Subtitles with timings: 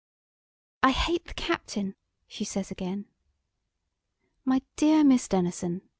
[0.81, 1.93] "I hate the captain!"
[2.27, 3.05] she says again.
[4.43, 5.83] "My dear Miss Denison!"